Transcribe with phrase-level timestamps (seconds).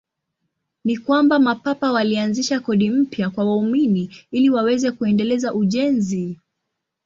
[0.85, 6.39] Ni kwamba Mapapa walianzisha kodi mpya kwa waumini ili waweze kuendeleza ujenzi.